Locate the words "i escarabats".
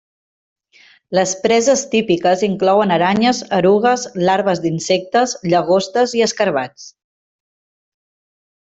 6.23-6.91